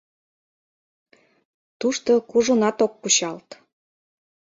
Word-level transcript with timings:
Тушто 1.79 2.11
кужунат 2.29 2.77
ок 2.85 2.93
кучалт. 3.01 3.47